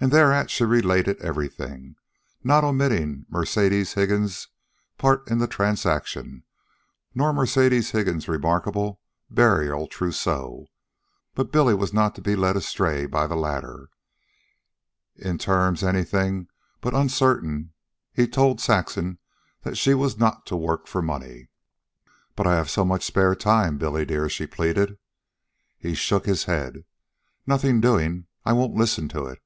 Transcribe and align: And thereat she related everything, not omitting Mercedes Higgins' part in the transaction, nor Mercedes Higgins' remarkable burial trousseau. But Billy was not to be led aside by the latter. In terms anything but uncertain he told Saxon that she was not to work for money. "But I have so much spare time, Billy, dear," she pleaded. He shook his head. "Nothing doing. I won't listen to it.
And 0.00 0.12
thereat 0.12 0.48
she 0.48 0.62
related 0.62 1.20
everything, 1.20 1.96
not 2.44 2.62
omitting 2.62 3.26
Mercedes 3.28 3.94
Higgins' 3.94 4.46
part 4.96 5.28
in 5.28 5.38
the 5.38 5.48
transaction, 5.48 6.44
nor 7.16 7.32
Mercedes 7.32 7.90
Higgins' 7.90 8.28
remarkable 8.28 9.00
burial 9.28 9.88
trousseau. 9.88 10.66
But 11.34 11.50
Billy 11.50 11.74
was 11.74 11.92
not 11.92 12.14
to 12.14 12.20
be 12.20 12.36
led 12.36 12.54
aside 12.54 13.10
by 13.10 13.26
the 13.26 13.34
latter. 13.34 13.88
In 15.16 15.36
terms 15.36 15.82
anything 15.82 16.46
but 16.80 16.94
uncertain 16.94 17.72
he 18.12 18.28
told 18.28 18.60
Saxon 18.60 19.18
that 19.62 19.76
she 19.76 19.94
was 19.94 20.16
not 20.16 20.46
to 20.46 20.54
work 20.54 20.86
for 20.86 21.02
money. 21.02 21.48
"But 22.36 22.46
I 22.46 22.54
have 22.54 22.70
so 22.70 22.84
much 22.84 23.04
spare 23.04 23.34
time, 23.34 23.78
Billy, 23.78 24.04
dear," 24.04 24.28
she 24.28 24.46
pleaded. 24.46 24.96
He 25.76 25.94
shook 25.96 26.24
his 26.24 26.44
head. 26.44 26.84
"Nothing 27.48 27.80
doing. 27.80 28.28
I 28.44 28.52
won't 28.52 28.76
listen 28.76 29.08
to 29.08 29.26
it. 29.26 29.42